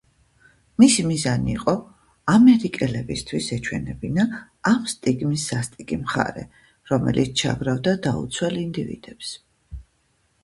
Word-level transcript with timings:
მისი 0.81 1.03
მიზანი 1.07 1.51
იყო, 1.55 1.73
ამერიკელებისთვის 2.35 3.49
ეჩვენებინა 3.57 4.25
ამ 4.71 4.79
სტიგმის 4.93 5.43
სასტიკი 5.51 5.99
მხარე, 6.05 6.45
რომელიც 6.93 7.35
ჩაგრავდა 7.43 7.93
დაუცველ 8.07 8.57
ინდივიდებს. 8.65 9.35